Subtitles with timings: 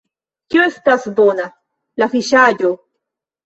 [0.53, 1.47] Kio estas bona?
[2.05, 2.77] la fiŝaĵo!